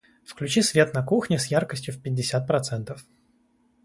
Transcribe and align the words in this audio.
Включи 0.25 0.63
свет 0.63 0.95
на 0.95 1.03
кухне 1.03 1.37
с 1.37 1.45
яркостью 1.45 1.93
в 1.93 2.01
пятьдесят 2.01 2.47
процентов. 2.47 3.05